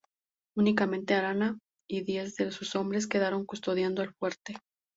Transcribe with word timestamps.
Únicamente 0.57 1.13
Arana 1.13 1.59
y 1.87 2.01
diez 2.01 2.35
de 2.37 2.51
sus 2.51 2.75
hombres 2.75 3.05
quedaron 3.05 3.45
custodiando 3.45 4.01
el 4.01 4.15
fuerte. 4.15 4.55